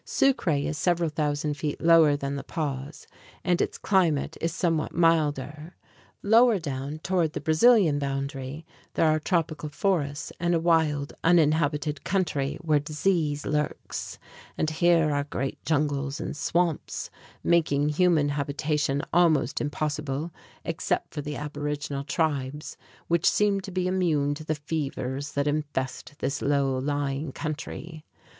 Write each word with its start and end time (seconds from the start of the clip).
Sucre 0.03 0.49
is 0.53 0.79
several 0.79 1.11
thousand 1.11 1.53
feet 1.53 1.79
lower 1.79 2.15
than 2.17 2.35
La 2.35 2.41
Paz, 2.41 3.05
and 3.43 3.61
its 3.61 3.77
climate 3.77 4.35
is 4.41 4.51
somewhat 4.51 4.95
milder. 4.95 5.75
Lower 6.23 6.57
down, 6.57 6.97
toward 7.03 7.33
the 7.33 7.39
Brazilian 7.39 7.99
boundary, 7.99 8.65
there 8.95 9.05
are 9.05 9.19
tropical 9.19 9.69
forests 9.69 10.31
and 10.39 10.55
a 10.55 10.59
wild, 10.59 11.13
uninhabited 11.23 12.03
country 12.03 12.57
where 12.63 12.79
disease 12.79 13.45
lurks; 13.45 14.17
and 14.57 14.71
here 14.71 15.11
are 15.11 15.25
great 15.25 15.63
jungles 15.65 16.19
and 16.19 16.35
swamps, 16.35 17.11
making 17.43 17.89
human 17.89 18.29
habitation 18.29 19.03
almost 19.13 19.61
impossible 19.61 20.31
except 20.65 21.13
for 21.13 21.21
the 21.21 21.35
aboriginal 21.35 22.03
tribes, 22.03 22.75
which 23.07 23.29
seem 23.29 23.61
to 23.61 23.69
be 23.69 23.85
immune 23.87 24.33
to 24.33 24.43
the 24.43 24.55
fevers 24.55 25.33
that 25.33 25.45
infest 25.45 26.15
this 26.17 26.41
low 26.41 26.75
lying 26.75 27.31
country. 27.31 28.03